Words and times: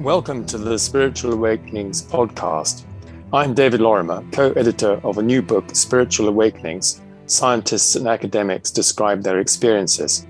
Welcome 0.00 0.46
to 0.46 0.56
the 0.56 0.78
Spiritual 0.78 1.34
Awakenings 1.34 2.00
podcast. 2.00 2.84
I'm 3.34 3.52
David 3.52 3.82
Lorimer, 3.82 4.24
co 4.32 4.50
editor 4.52 4.98
of 5.04 5.18
a 5.18 5.22
new 5.22 5.42
book, 5.42 5.76
Spiritual 5.76 6.28
Awakenings 6.28 7.02
Scientists 7.26 7.96
and 7.96 8.08
Academics 8.08 8.70
Describe 8.70 9.22
Their 9.22 9.40
Experiences. 9.40 10.26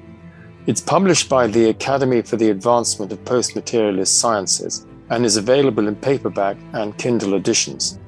It's 0.66 0.80
published 0.80 1.28
by 1.28 1.46
the 1.46 1.68
Academy 1.68 2.20
for 2.20 2.36
the 2.36 2.50
Advancement 2.50 3.12
of 3.12 3.24
Post 3.24 3.54
Materialist 3.54 4.18
Sciences 4.18 4.88
and 5.10 5.24
is 5.24 5.36
available 5.36 5.86
in 5.86 5.94
paperback 5.94 6.56
and 6.72 6.98
Kindle 6.98 7.34
editions. 7.34 8.00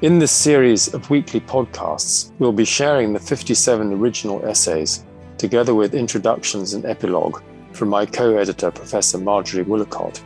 In 0.00 0.18
this 0.18 0.32
series 0.32 0.94
of 0.94 1.10
weekly 1.10 1.40
podcasts, 1.42 2.32
we'll 2.38 2.50
be 2.50 2.64
sharing 2.64 3.12
the 3.12 3.20
57 3.20 3.92
original 3.92 4.42
essays, 4.46 5.04
together 5.36 5.74
with 5.74 5.94
introductions 5.94 6.72
and 6.72 6.86
epilogue, 6.86 7.42
from 7.72 7.90
my 7.90 8.06
co 8.06 8.38
editor, 8.38 8.70
Professor 8.70 9.18
Marjorie 9.18 9.66
Woollacott. 9.66 10.22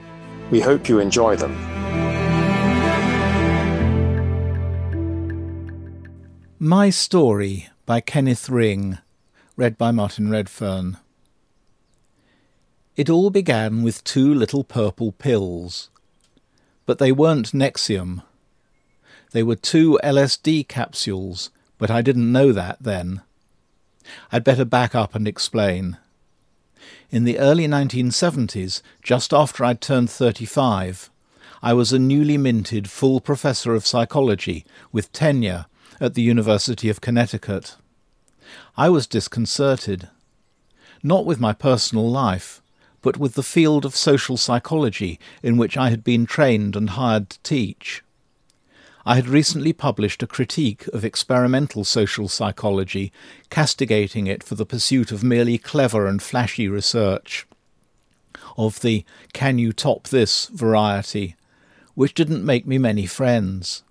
We 0.51 0.61
hope 0.61 0.89
you 0.89 0.99
enjoy 0.99 1.37
them. 1.37 1.55
My 6.59 6.91
Story 6.91 7.69
by 7.85 8.01
Kenneth 8.01 8.49
Ring, 8.49 8.99
read 9.57 9.77
by 9.77 9.91
Martin 9.91 10.31
Redfern. 10.31 10.97
It 12.97 13.11
all 13.11 13.31
began 13.31 13.83
with 13.83 14.03
two 14.05 14.35
little 14.35 14.65
purple 14.65 15.13
pills. 15.13 15.91
But 16.87 16.99
they 16.99 17.13
weren't 17.13 17.53
Nexium. 17.53 18.23
They 19.33 19.43
were 19.43 19.55
two 19.55 20.01
LSD 20.03 20.67
capsules, 20.67 21.51
but 21.77 21.91
I 21.91 22.01
didn't 22.01 22.33
know 22.33 22.53
that 22.53 22.79
then. 22.81 23.21
I'd 24.33 24.45
better 24.45 24.65
back 24.65 24.95
up 24.95 25.15
and 25.15 25.29
explain. 25.29 25.99
In 27.11 27.25
the 27.25 27.39
early 27.39 27.67
1970s, 27.67 28.83
just 29.03 29.33
after 29.33 29.65
I'd 29.65 29.81
turned 29.81 30.11
35, 30.11 31.11
I 31.63 31.73
was 31.73 31.93
a 31.93 31.99
newly 31.99 32.37
minted 32.37 32.89
full 32.89 33.21
professor 33.21 33.75
of 33.75 33.87
psychology 33.87 34.65
with 34.93 35.13
tenure 35.13 35.67
at 36.01 36.15
the 36.15 36.23
University 36.23 36.89
of 36.89 37.01
Connecticut. 37.01 37.77
I 38.77 38.89
was 38.89 39.07
disconcerted, 39.07 40.09
not 41.03 41.27
with 41.27 41.41
my 41.41 41.53
personal 41.53 42.09
life, 42.09 42.63
but 43.03 43.17
with 43.17 43.35
the 43.35 43.43
field 43.43 43.85
of 43.85 43.97
social 43.97 44.37
psychology 44.37 45.19
in 45.43 45.57
which 45.57 45.77
I 45.77 45.91
had 45.91 46.05
been 46.05 46.27
trained 46.27 46.77
and 46.77 46.91
hired 46.91 47.31
to 47.31 47.43
teach. 47.43 48.03
I 49.07 49.15
had 49.15 49.29
recently 49.29 49.73
published 49.73 50.23
a 50.23 50.27
critique 50.27 50.87
of 50.89 51.05
experimental 51.05 51.85
social 51.85 52.29
psychology, 52.29 53.13
castigating 53.51 54.27
it 54.27 54.43
for 54.43 54.55
the 54.55 54.67
pursuit 54.67 55.13
of 55.13 55.25
merely 55.25 55.57
clever 55.57 56.07
and 56.07 56.23
flashy 56.23 56.69
research, 56.69 57.47
of 58.57 58.81
the 58.81 59.05
can 59.33 59.59
you 59.59 59.73
top 59.73 60.09
this 60.09 60.47
variety, 60.47 61.37
which 61.95 62.15
didn't 62.15 62.45
make 62.45 62.67
me 62.67 62.79
many 62.79 63.07
friends. 63.07 63.83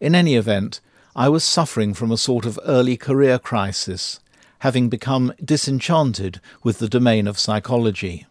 In 0.00 0.14
any 0.14 0.34
event, 0.34 0.80
I 1.14 1.28
was 1.28 1.44
suffering 1.44 1.94
from 1.94 2.12
a 2.12 2.18
sort 2.18 2.44
of 2.44 2.60
early 2.64 2.96
career 2.96 3.38
crisis, 3.38 4.20
having 4.60 4.88
become 4.88 5.32
disenchanted 5.42 6.40
with 6.62 6.78
the 6.78 6.88
domain 6.88 7.26
of 7.26 7.38
psychology. 7.38 8.26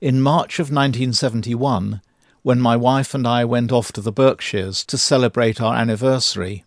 In 0.00 0.20
March 0.20 0.58
of 0.58 0.66
1971, 0.66 2.00
when 2.44 2.60
my 2.60 2.76
wife 2.76 3.14
and 3.14 3.26
I 3.26 3.42
went 3.46 3.72
off 3.72 3.90
to 3.92 4.02
the 4.02 4.12
Berkshires 4.12 4.84
to 4.84 4.98
celebrate 4.98 5.62
our 5.62 5.74
anniversary, 5.74 6.62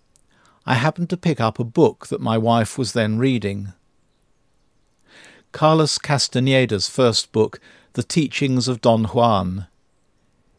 I 0.66 0.74
happened 0.74 1.08
to 1.12 1.18
pick 1.18 1.40
up 1.40 1.60
a 1.60 1.64
book 1.64 2.08
that 2.08 2.20
my 2.20 2.36
wife 2.36 2.80
was 2.80 2.94
then 2.94 3.20
reading. 3.20 3.74
Carlos 5.52 6.00
Castaneda's 6.00 6.90
first 6.90 7.32
book, 7.32 7.60
The 7.94 8.02
Teachings 8.02 8.68
of 8.68 8.82
Don 8.82 9.04
Juan. 9.04 9.68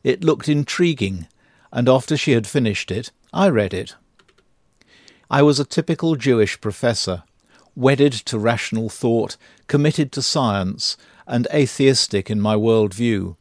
It 0.04 0.22
looked 0.22 0.48
intriguing, 0.48 1.26
and 1.72 1.88
after 1.88 2.16
she 2.16 2.31
had 2.31 2.47
finished 2.47 2.93
it, 2.93 3.10
I 3.32 3.48
read 3.48 3.75
it. 3.75 3.97
I 5.28 5.43
was 5.43 5.59
a 5.59 5.64
typical 5.64 6.14
Jewish 6.14 6.60
professor, 6.60 7.25
wedded 7.75 8.12
to 8.12 8.38
rational 8.38 8.88
thought, 8.88 9.37
committed 9.66 10.12
to 10.12 10.22
science, 10.22 10.97
and 11.26 11.48
atheistic 11.53 12.31
in 12.31 12.41
my 12.41 12.54
world 12.54 12.94
view. 12.94 13.37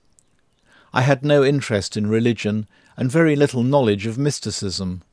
I 0.94 1.02
had 1.02 1.24
no 1.24 1.44
interest 1.44 1.98
in 1.98 2.08
religion 2.08 2.68
and 2.96 3.12
very 3.12 3.36
little 3.36 3.64
knowledge 3.64 4.06
of 4.06 4.18
mysticism. 4.18 5.04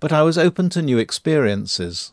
But 0.00 0.12
I 0.12 0.22
was 0.22 0.38
open 0.38 0.70
to 0.70 0.82
new 0.82 0.98
experiences, 0.98 2.12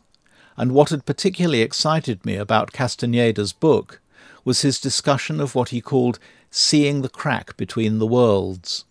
and 0.56 0.72
what 0.72 0.90
had 0.90 1.06
particularly 1.06 1.62
excited 1.62 2.24
me 2.24 2.36
about 2.36 2.72
Castaneda's 2.72 3.52
book 3.52 4.00
was 4.44 4.62
his 4.62 4.80
discussion 4.80 5.40
of 5.40 5.54
what 5.54 5.70
he 5.70 5.80
called 5.80 6.18
seeing 6.50 7.02
the 7.02 7.08
crack 7.08 7.56
between 7.56 7.98
the 7.98 8.06
worlds, 8.06 8.84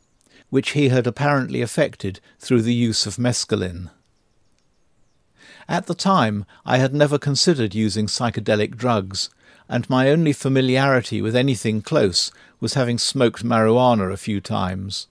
which 0.49 0.71
he 0.71 0.89
had 0.89 1.05
apparently 1.05 1.61
effected 1.61 2.19
through 2.39 2.61
the 2.61 2.73
use 2.73 3.05
of 3.05 3.17
mescaline. 3.17 3.89
At 5.67 5.85
the 5.85 5.93
time, 5.93 6.45
I 6.65 6.77
had 6.77 6.95
never 6.95 7.19
considered 7.19 7.75
using 7.75 8.07
psychedelic 8.07 8.75
drugs, 8.75 9.29
and 9.69 9.89
my 9.89 10.09
only 10.09 10.33
familiarity 10.33 11.21
with 11.21 11.35
anything 11.35 11.81
close 11.81 12.31
was 12.59 12.73
having 12.73 12.97
smoked 12.97 13.45
marijuana 13.45 14.11
a 14.11 14.17
few 14.17 14.41
times. 14.41 15.07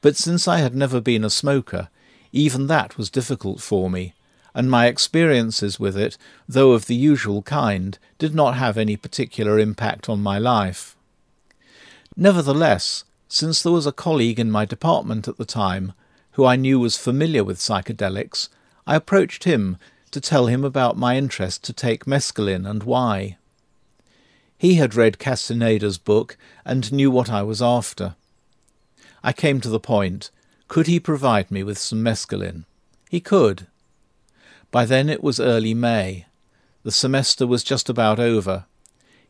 But 0.00 0.16
since 0.16 0.46
I 0.46 0.58
had 0.58 0.74
never 0.74 1.00
been 1.00 1.24
a 1.24 1.30
smoker, 1.30 1.88
even 2.32 2.68
that 2.68 2.96
was 2.96 3.10
difficult 3.10 3.60
for 3.60 3.90
me, 3.90 4.14
and 4.54 4.70
my 4.70 4.86
experiences 4.86 5.80
with 5.80 5.96
it, 5.96 6.16
though 6.48 6.72
of 6.72 6.86
the 6.86 6.94
usual 6.94 7.42
kind, 7.42 7.98
did 8.18 8.34
not 8.34 8.56
have 8.56 8.78
any 8.78 8.96
particular 8.96 9.58
impact 9.58 10.08
on 10.08 10.22
my 10.22 10.38
life. 10.38 10.96
Nevertheless, 12.16 13.04
since 13.28 13.62
there 13.62 13.72
was 13.72 13.86
a 13.86 13.92
colleague 13.92 14.38
in 14.38 14.50
my 14.50 14.64
department 14.64 15.26
at 15.26 15.36
the 15.36 15.44
time 15.44 15.92
who 16.32 16.44
I 16.44 16.54
knew 16.54 16.78
was 16.78 16.96
familiar 16.96 17.42
with 17.42 17.58
psychedelics, 17.58 18.48
I 18.86 18.94
approached 18.94 19.44
him 19.44 19.76
to 20.12 20.20
tell 20.20 20.46
him 20.46 20.64
about 20.64 20.96
my 20.96 21.16
interest 21.16 21.64
to 21.64 21.72
take 21.72 22.04
mescaline 22.04 22.68
and 22.68 22.84
why. 22.84 23.36
He 24.64 24.76
had 24.76 24.94
read 24.94 25.18
Castaneda's 25.18 25.98
book 25.98 26.38
and 26.64 26.90
knew 26.90 27.10
what 27.10 27.28
I 27.28 27.42
was 27.42 27.60
after. 27.60 28.14
I 29.22 29.30
came 29.30 29.60
to 29.60 29.68
the 29.68 29.78
point. 29.78 30.30
Could 30.68 30.86
he 30.86 30.98
provide 30.98 31.50
me 31.50 31.62
with 31.62 31.76
some 31.76 32.02
mescaline? 32.02 32.64
He 33.10 33.20
could. 33.20 33.66
By 34.70 34.86
then 34.86 35.10
it 35.10 35.22
was 35.22 35.38
early 35.38 35.74
May. 35.74 36.24
The 36.82 36.92
semester 36.92 37.46
was 37.46 37.62
just 37.62 37.90
about 37.90 38.18
over. 38.18 38.64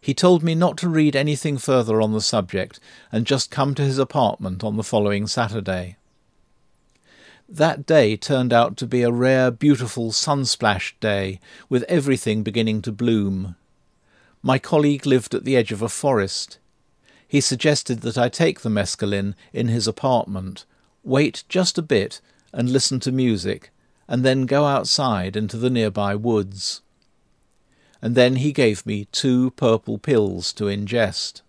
He 0.00 0.14
told 0.14 0.44
me 0.44 0.54
not 0.54 0.76
to 0.76 0.88
read 0.88 1.16
anything 1.16 1.58
further 1.58 2.00
on 2.00 2.12
the 2.12 2.20
subject 2.20 2.78
and 3.10 3.26
just 3.26 3.50
come 3.50 3.74
to 3.74 3.82
his 3.82 3.98
apartment 3.98 4.62
on 4.62 4.76
the 4.76 4.84
following 4.84 5.26
Saturday. 5.26 5.96
That 7.48 7.86
day 7.86 8.16
turned 8.16 8.52
out 8.52 8.76
to 8.76 8.86
be 8.86 9.02
a 9.02 9.10
rare, 9.10 9.50
beautiful, 9.50 10.12
sun-splashed 10.12 11.00
day, 11.00 11.40
with 11.68 11.82
everything 11.88 12.44
beginning 12.44 12.82
to 12.82 12.92
bloom. 12.92 13.56
My 14.46 14.58
colleague 14.58 15.06
lived 15.06 15.34
at 15.34 15.46
the 15.46 15.56
edge 15.56 15.72
of 15.72 15.80
a 15.80 15.88
forest. 15.88 16.58
He 17.26 17.40
suggested 17.40 18.00
that 18.02 18.18
I 18.18 18.28
take 18.28 18.60
the 18.60 18.68
mescaline 18.68 19.34
in 19.54 19.68
his 19.68 19.88
apartment, 19.88 20.66
wait 21.02 21.44
just 21.48 21.78
a 21.78 21.82
bit 21.82 22.20
and 22.52 22.68
listen 22.68 23.00
to 23.00 23.10
music, 23.10 23.70
and 24.06 24.22
then 24.22 24.44
go 24.44 24.66
outside 24.66 25.34
into 25.34 25.56
the 25.56 25.70
nearby 25.70 26.14
woods. 26.14 26.82
And 28.02 28.14
then 28.14 28.36
he 28.36 28.52
gave 28.52 28.84
me 28.84 29.06
two 29.06 29.52
purple 29.52 29.96
pills 29.96 30.52
to 30.52 30.64
ingest. 30.64 31.40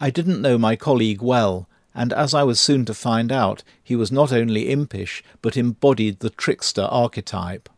I 0.00 0.10
didn't 0.10 0.42
know 0.42 0.58
my 0.58 0.74
colleague 0.74 1.22
well, 1.22 1.68
and 1.94 2.12
as 2.12 2.34
I 2.34 2.42
was 2.42 2.58
soon 2.58 2.84
to 2.86 2.92
find 2.92 3.30
out, 3.30 3.62
he 3.80 3.94
was 3.94 4.10
not 4.10 4.32
only 4.32 4.68
impish, 4.68 5.22
but 5.40 5.56
embodied 5.56 6.18
the 6.18 6.30
trickster 6.30 6.88
archetype. 6.90 7.68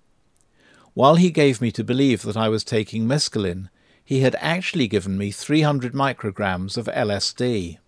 While 0.95 1.15
he 1.15 1.31
gave 1.31 1.63
me 1.63 1.73
to 1.73 1.83
believe 1.83 2.21
that 2.23 2.37
I 2.37 2.51
was 2.51 2.63
taking 2.63 3.07
mescaline, 3.07 3.71
he 4.05 4.21
had 4.21 4.37
actually 4.41 4.89
given 4.89 5.17
me 5.17 5.31
300 5.31 5.95
micrograms 5.95 6.77
of 6.77 6.85
LSD. 6.85 7.79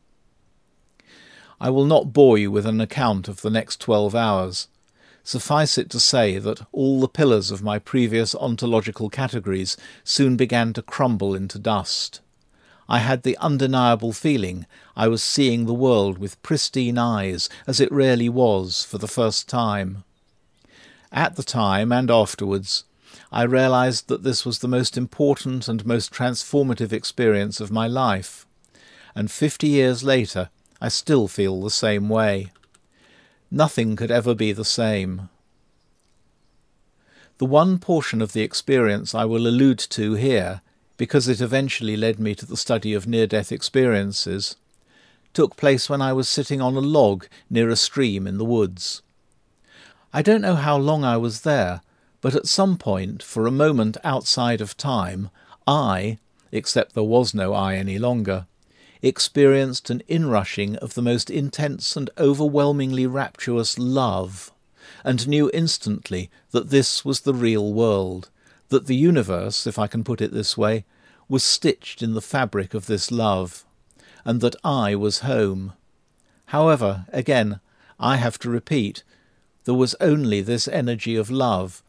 I 1.60 1.68
will 1.68 1.84
not 1.84 2.14
bore 2.14 2.38
you 2.38 2.50
with 2.50 2.64
an 2.64 2.80
account 2.80 3.28
of 3.28 3.42
the 3.42 3.50
next 3.50 3.78
12 3.80 4.14
hours. 4.14 4.68
Suffice 5.22 5.76
it 5.76 5.90
to 5.90 6.00
say 6.00 6.38
that 6.38 6.62
all 6.72 7.00
the 7.00 7.08
pillars 7.08 7.50
of 7.50 7.62
my 7.62 7.78
previous 7.78 8.34
ontological 8.34 9.10
categories 9.10 9.76
soon 10.02 10.36
began 10.36 10.72
to 10.72 10.82
crumble 10.82 11.34
into 11.34 11.58
dust. 11.58 12.20
I 12.88 13.00
had 13.00 13.22
the 13.22 13.36
undeniable 13.38 14.14
feeling 14.14 14.66
I 14.96 15.08
was 15.08 15.22
seeing 15.22 15.66
the 15.66 15.74
world 15.74 16.16
with 16.16 16.42
pristine 16.42 16.96
eyes, 16.96 17.50
as 17.66 17.80
it 17.80 17.92
really 17.92 18.30
was, 18.30 18.82
for 18.82 18.96
the 18.96 19.08
first 19.08 19.46
time. 19.46 20.04
At 21.12 21.36
the 21.36 21.42
time 21.42 21.92
and 21.92 22.10
afterwards, 22.10 22.84
I 23.34 23.42
realized 23.42 24.06
that 24.06 24.22
this 24.22 24.46
was 24.46 24.60
the 24.60 24.68
most 24.68 24.96
important 24.96 25.66
and 25.66 25.84
most 25.84 26.12
transformative 26.12 26.92
experience 26.92 27.60
of 27.60 27.72
my 27.72 27.88
life. 27.88 28.46
And 29.12 29.28
fifty 29.28 29.66
years 29.66 30.04
later, 30.04 30.50
I 30.80 30.88
still 30.88 31.26
feel 31.26 31.60
the 31.60 31.68
same 31.68 32.08
way. 32.08 32.52
Nothing 33.50 33.96
could 33.96 34.12
ever 34.12 34.36
be 34.36 34.52
the 34.52 34.64
same. 34.64 35.30
The 37.38 37.44
one 37.44 37.80
portion 37.80 38.22
of 38.22 38.34
the 38.34 38.42
experience 38.42 39.16
I 39.16 39.24
will 39.24 39.48
allude 39.48 39.80
to 39.80 40.14
here 40.14 40.60
because 40.96 41.26
it 41.26 41.40
eventually 41.40 41.96
led 41.96 42.20
me 42.20 42.36
to 42.36 42.46
the 42.46 42.56
study 42.56 42.94
of 42.94 43.08
near 43.08 43.26
death 43.26 43.50
experiences, 43.50 44.54
took 45.32 45.56
place 45.56 45.90
when 45.90 46.00
I 46.00 46.12
was 46.12 46.28
sitting 46.28 46.60
on 46.60 46.76
a 46.76 46.80
log 46.80 47.26
near 47.50 47.68
a 47.68 47.74
stream 47.74 48.28
in 48.28 48.38
the 48.38 48.44
woods. 48.44 49.02
I 50.12 50.22
don't 50.22 50.40
know 50.40 50.54
how 50.54 50.76
long 50.76 51.02
I 51.02 51.16
was 51.16 51.40
there, 51.40 51.80
but 52.24 52.34
at 52.34 52.46
some 52.46 52.78
point, 52.78 53.22
for 53.22 53.46
a 53.46 53.50
moment 53.50 53.98
outside 54.02 54.62
of 54.62 54.78
time, 54.78 55.28
I, 55.66 56.16
except 56.52 56.94
there 56.94 57.04
was 57.04 57.34
no 57.34 57.52
I 57.52 57.74
any 57.74 57.98
longer, 57.98 58.46
experienced 59.02 59.90
an 59.90 60.02
inrushing 60.08 60.76
of 60.76 60.94
the 60.94 61.02
most 61.02 61.28
intense 61.28 61.98
and 61.98 62.08
overwhelmingly 62.16 63.06
rapturous 63.06 63.78
love, 63.78 64.54
and 65.04 65.28
knew 65.28 65.50
instantly 65.52 66.30
that 66.52 66.70
this 66.70 67.04
was 67.04 67.20
the 67.20 67.34
real 67.34 67.74
world, 67.74 68.30
that 68.70 68.86
the 68.86 68.96
universe, 68.96 69.66
if 69.66 69.78
I 69.78 69.86
can 69.86 70.02
put 70.02 70.22
it 70.22 70.32
this 70.32 70.56
way, 70.56 70.86
was 71.28 71.44
stitched 71.44 72.00
in 72.00 72.14
the 72.14 72.22
fabric 72.22 72.72
of 72.72 72.86
this 72.86 73.10
love, 73.10 73.66
and 74.24 74.40
that 74.40 74.56
I 74.64 74.94
was 74.94 75.18
home. 75.18 75.74
However, 76.46 77.04
again, 77.12 77.60
I 78.00 78.16
have 78.16 78.38
to 78.38 78.48
repeat, 78.48 79.02
there 79.66 79.74
was 79.74 79.94
only 80.00 80.40
this 80.40 80.66
energy 80.66 81.16
of 81.16 81.30
love, 81.30 81.82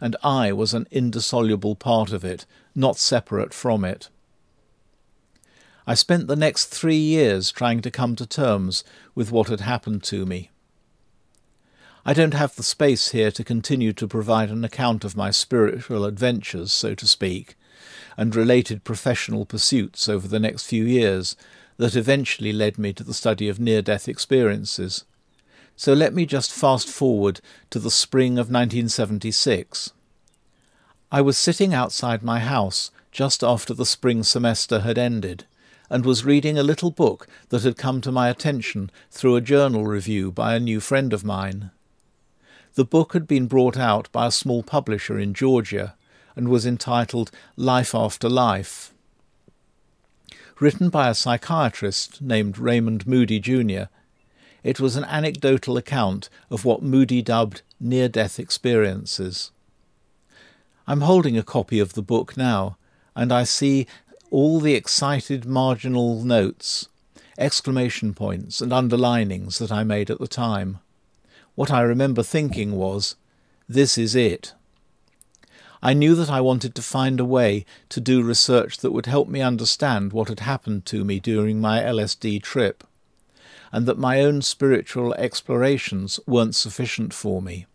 and 0.00 0.16
I 0.22 0.52
was 0.52 0.74
an 0.74 0.86
indissoluble 0.90 1.74
part 1.74 2.12
of 2.12 2.24
it, 2.24 2.46
not 2.74 2.98
separate 2.98 3.52
from 3.52 3.84
it. 3.84 4.08
I 5.86 5.94
spent 5.94 6.26
the 6.26 6.36
next 6.36 6.66
three 6.66 6.98
years 6.98 7.50
trying 7.50 7.80
to 7.80 7.90
come 7.90 8.14
to 8.16 8.26
terms 8.26 8.84
with 9.14 9.32
what 9.32 9.48
had 9.48 9.60
happened 9.60 10.02
to 10.04 10.26
me. 10.26 10.50
I 12.04 12.12
don't 12.12 12.34
have 12.34 12.56
the 12.56 12.62
space 12.62 13.10
here 13.10 13.30
to 13.30 13.44
continue 13.44 13.92
to 13.94 14.08
provide 14.08 14.50
an 14.50 14.64
account 14.64 15.04
of 15.04 15.16
my 15.16 15.30
spiritual 15.30 16.04
adventures, 16.04 16.72
so 16.72 16.94
to 16.94 17.06
speak, 17.06 17.56
and 18.16 18.34
related 18.34 18.84
professional 18.84 19.44
pursuits 19.44 20.08
over 20.08 20.28
the 20.28 20.40
next 20.40 20.66
few 20.66 20.84
years 20.84 21.36
that 21.78 21.96
eventually 21.96 22.52
led 22.52 22.78
me 22.78 22.92
to 22.92 23.04
the 23.04 23.14
study 23.14 23.48
of 23.48 23.60
near 23.60 23.80
death 23.80 24.08
experiences. 24.08 25.04
So 25.78 25.92
let 25.92 26.12
me 26.12 26.26
just 26.26 26.52
fast 26.52 26.88
forward 26.88 27.40
to 27.70 27.78
the 27.78 27.88
spring 27.88 28.32
of 28.32 28.50
1976. 28.50 29.92
I 31.12 31.20
was 31.20 31.38
sitting 31.38 31.72
outside 31.72 32.20
my 32.20 32.40
house 32.40 32.90
just 33.12 33.44
after 33.44 33.72
the 33.72 33.86
spring 33.86 34.24
semester 34.24 34.80
had 34.80 34.98
ended, 34.98 35.44
and 35.88 36.04
was 36.04 36.24
reading 36.24 36.58
a 36.58 36.64
little 36.64 36.90
book 36.90 37.28
that 37.50 37.62
had 37.62 37.76
come 37.76 38.00
to 38.00 38.10
my 38.10 38.28
attention 38.28 38.90
through 39.12 39.36
a 39.36 39.40
journal 39.40 39.86
review 39.86 40.32
by 40.32 40.56
a 40.56 40.60
new 40.60 40.80
friend 40.80 41.12
of 41.12 41.24
mine. 41.24 41.70
The 42.74 42.84
book 42.84 43.12
had 43.12 43.28
been 43.28 43.46
brought 43.46 43.76
out 43.78 44.10
by 44.10 44.26
a 44.26 44.32
small 44.32 44.64
publisher 44.64 45.16
in 45.16 45.32
Georgia 45.32 45.94
and 46.34 46.48
was 46.48 46.66
entitled 46.66 47.30
Life 47.54 47.94
After 47.94 48.28
Life. 48.28 48.92
Written 50.58 50.88
by 50.88 51.08
a 51.08 51.14
psychiatrist 51.14 52.20
named 52.20 52.58
Raymond 52.58 53.06
Moody 53.06 53.38
Jr., 53.38 53.84
it 54.62 54.80
was 54.80 54.96
an 54.96 55.04
anecdotal 55.04 55.76
account 55.76 56.28
of 56.50 56.64
what 56.64 56.82
Moody 56.82 57.22
dubbed 57.22 57.62
near 57.78 58.08
death 58.08 58.38
experiences. 58.38 59.50
I'm 60.86 61.02
holding 61.02 61.36
a 61.36 61.42
copy 61.42 61.78
of 61.80 61.92
the 61.92 62.02
book 62.02 62.36
now, 62.36 62.76
and 63.14 63.32
I 63.32 63.44
see 63.44 63.86
all 64.30 64.60
the 64.60 64.74
excited 64.74 65.44
marginal 65.44 66.22
notes, 66.22 66.88
exclamation 67.38 68.14
points, 68.14 68.60
and 68.60 68.72
underlinings 68.72 69.58
that 69.58 69.70
I 69.70 69.84
made 69.84 70.10
at 70.10 70.18
the 70.18 70.28
time. 70.28 70.78
What 71.54 71.70
I 71.70 71.82
remember 71.82 72.22
thinking 72.22 72.72
was, 72.72 73.16
This 73.68 73.98
is 73.98 74.14
it. 74.14 74.54
I 75.80 75.94
knew 75.94 76.16
that 76.16 76.30
I 76.30 76.40
wanted 76.40 76.74
to 76.74 76.82
find 76.82 77.20
a 77.20 77.24
way 77.24 77.64
to 77.90 78.00
do 78.00 78.22
research 78.22 78.78
that 78.78 78.90
would 78.90 79.06
help 79.06 79.28
me 79.28 79.40
understand 79.40 80.12
what 80.12 80.28
had 80.28 80.40
happened 80.40 80.84
to 80.86 81.04
me 81.04 81.20
during 81.20 81.60
my 81.60 81.80
LSD 81.80 82.42
trip 82.42 82.82
and 83.72 83.86
that 83.86 83.98
my 83.98 84.20
own 84.20 84.42
spiritual 84.42 85.14
explorations 85.14 86.18
weren't 86.26 86.54
sufficient 86.54 87.12
for 87.12 87.42
me. 87.42 87.66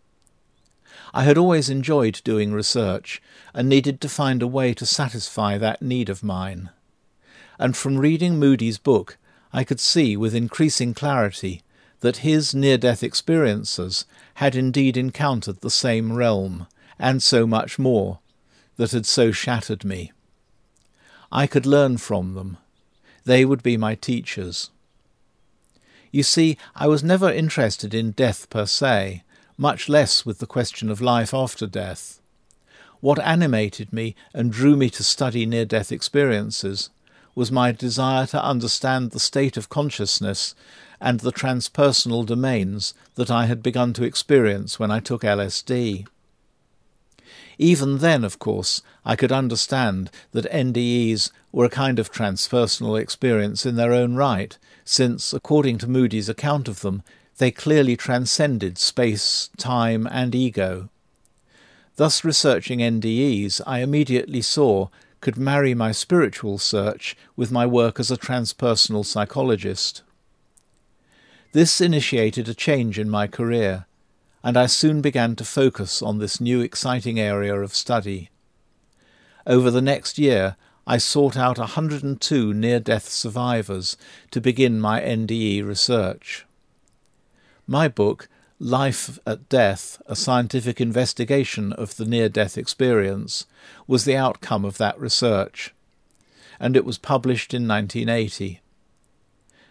I 1.12 1.22
had 1.24 1.38
always 1.38 1.70
enjoyed 1.70 2.20
doing 2.24 2.52
research 2.52 3.22
and 3.52 3.68
needed 3.68 4.00
to 4.00 4.08
find 4.08 4.42
a 4.42 4.48
way 4.48 4.74
to 4.74 4.84
satisfy 4.84 5.58
that 5.58 5.80
need 5.80 6.08
of 6.08 6.24
mine. 6.24 6.70
And 7.58 7.76
from 7.76 7.98
reading 7.98 8.38
Moody's 8.38 8.78
book, 8.78 9.16
I 9.52 9.62
could 9.62 9.78
see 9.78 10.16
with 10.16 10.34
increasing 10.34 10.92
clarity 10.92 11.62
that 12.00 12.18
his 12.18 12.54
near 12.54 12.76
death 12.76 13.02
experiences 13.02 14.04
had 14.34 14.56
indeed 14.56 14.96
encountered 14.96 15.60
the 15.60 15.70
same 15.70 16.12
realm, 16.12 16.66
and 16.98 17.22
so 17.22 17.46
much 17.46 17.78
more, 17.78 18.18
that 18.76 18.90
had 18.90 19.06
so 19.06 19.30
shattered 19.30 19.84
me. 19.84 20.12
I 21.30 21.46
could 21.46 21.64
learn 21.64 21.98
from 21.98 22.34
them. 22.34 22.56
They 23.24 23.44
would 23.44 23.62
be 23.62 23.76
my 23.76 23.94
teachers. 23.94 24.70
You 26.14 26.22
see, 26.22 26.56
I 26.76 26.86
was 26.86 27.02
never 27.02 27.28
interested 27.28 27.92
in 27.92 28.12
death 28.12 28.48
per 28.48 28.66
se, 28.66 29.24
much 29.58 29.88
less 29.88 30.24
with 30.24 30.38
the 30.38 30.46
question 30.46 30.88
of 30.88 31.00
life 31.00 31.34
after 31.34 31.66
death. 31.66 32.20
What 33.00 33.18
animated 33.18 33.92
me 33.92 34.14
and 34.32 34.52
drew 34.52 34.76
me 34.76 34.90
to 34.90 35.02
study 35.02 35.44
near 35.44 35.64
death 35.64 35.90
experiences 35.90 36.90
was 37.34 37.50
my 37.50 37.72
desire 37.72 38.28
to 38.28 38.44
understand 38.44 39.10
the 39.10 39.18
state 39.18 39.56
of 39.56 39.68
consciousness 39.68 40.54
and 41.00 41.18
the 41.18 41.32
transpersonal 41.32 42.24
domains 42.24 42.94
that 43.16 43.32
I 43.32 43.46
had 43.46 43.60
begun 43.60 43.92
to 43.94 44.04
experience 44.04 44.78
when 44.78 44.92
I 44.92 45.00
took 45.00 45.22
LSD. 45.22 46.06
Even 47.58 47.98
then, 47.98 48.22
of 48.22 48.38
course, 48.38 48.82
I 49.04 49.16
could 49.16 49.32
understand 49.32 50.12
that 50.30 50.50
NDEs 50.52 51.32
were 51.50 51.64
a 51.64 51.70
kind 51.70 51.98
of 51.98 52.12
transpersonal 52.12 53.00
experience 53.00 53.66
in 53.66 53.74
their 53.74 53.92
own 53.92 54.14
right, 54.14 54.56
since, 54.84 55.32
according 55.32 55.78
to 55.78 55.88
Moody's 55.88 56.28
account 56.28 56.68
of 56.68 56.80
them, 56.80 57.02
they 57.38 57.50
clearly 57.50 57.96
transcended 57.96 58.78
space, 58.78 59.50
time, 59.56 60.06
and 60.10 60.34
ego. 60.34 60.88
Thus, 61.96 62.24
researching 62.24 62.80
NDEs, 62.80 63.60
I 63.66 63.80
immediately 63.80 64.42
saw 64.42 64.88
could 65.20 65.38
marry 65.38 65.74
my 65.74 65.90
spiritual 65.90 66.58
search 66.58 67.16
with 67.34 67.50
my 67.50 67.64
work 67.64 67.98
as 67.98 68.10
a 68.10 68.16
transpersonal 68.16 69.06
psychologist. 69.06 70.02
This 71.52 71.80
initiated 71.80 72.48
a 72.48 72.54
change 72.54 72.98
in 72.98 73.08
my 73.08 73.26
career, 73.26 73.86
and 74.42 74.56
I 74.56 74.66
soon 74.66 75.00
began 75.00 75.34
to 75.36 75.44
focus 75.44 76.02
on 76.02 76.18
this 76.18 76.40
new 76.40 76.60
exciting 76.60 77.18
area 77.18 77.58
of 77.58 77.74
study. 77.74 78.28
Over 79.46 79.70
the 79.70 79.80
next 79.80 80.18
year, 80.18 80.56
I 80.86 80.98
sought 80.98 81.36
out 81.36 81.58
102 81.58 82.52
near 82.52 82.78
death 82.78 83.08
survivors 83.08 83.96
to 84.30 84.40
begin 84.40 84.80
my 84.80 85.00
NDE 85.00 85.66
research. 85.66 86.44
My 87.66 87.88
book, 87.88 88.28
Life 88.58 89.18
at 89.26 89.48
Death 89.48 90.02
A 90.06 90.14
Scientific 90.14 90.82
Investigation 90.82 91.72
of 91.72 91.96
the 91.96 92.04
Near 92.04 92.28
Death 92.28 92.58
Experience, 92.58 93.46
was 93.86 94.04
the 94.04 94.16
outcome 94.16 94.66
of 94.66 94.76
that 94.76 95.00
research, 95.00 95.74
and 96.60 96.76
it 96.76 96.84
was 96.84 96.98
published 96.98 97.54
in 97.54 97.66
1980. 97.66 98.60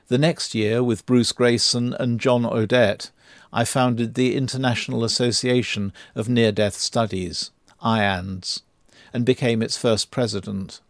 The 0.08 0.17
next 0.17 0.55
year, 0.55 0.84
with 0.84 1.05
Bruce 1.05 1.32
Greyson 1.32 1.93
and 2.00 2.20
John 2.20 2.43
Audette, 2.43 3.12
I 3.53 3.65
founded 3.65 4.15
the 4.15 4.36
International 4.36 5.03
Association 5.03 5.93
of 6.15 6.27
Near 6.27 6.51
Death 6.51 6.75
Studies, 6.75 7.51
IANDS, 7.84 8.63
and 9.13 9.25
became 9.25 9.62
its 9.62 9.77
first 9.77 10.10
president. 10.10 10.82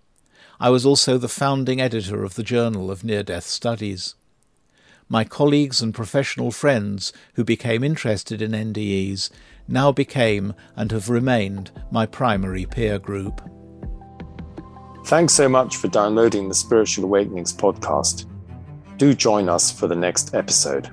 I 0.63 0.70
was 0.70 0.86
also 0.86 1.17
the 1.17 1.27
founding 1.27 1.82
editor 1.82 2.24
of 2.24 2.36
the 2.36 2.41
Journal 2.41 2.89
of 2.89 3.03
Near 3.03 3.22
Death 3.22 3.43
Studies. 3.43 4.15
My 5.10 5.25
colleagues 5.25 5.82
and 5.82 5.93
professional 5.93 6.51
friends 6.51 7.12
who 7.34 7.43
became 7.43 7.84
interested 7.84 8.41
in 8.41 8.51
NDEs 8.51 9.29
now 9.67 9.91
became 9.91 10.53
and 10.77 10.89
have 10.93 11.10
remained 11.10 11.72
my 11.91 12.05
primary 12.05 12.65
peer 12.65 12.98
group. 12.98 13.41
Thanks 15.08 15.34
so 15.34 15.50
much 15.50 15.75
for 15.75 15.89
downloading 15.89 16.48
the 16.48 16.55
Spiritual 16.55 17.03
Awakenings 17.03 17.51
podcast. 17.51 18.25
Do 18.96 19.13
join 19.13 19.50
us 19.50 19.70
for 19.70 19.88
the 19.88 19.98
next 19.98 20.34
episode. 20.34 20.89